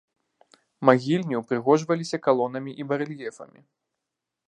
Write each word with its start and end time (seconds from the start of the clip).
Магільні 0.89 1.35
упрыгожваліся 1.41 2.17
калонамі 2.29 2.71
і 2.85 2.89
барэльефамі. 2.93 3.61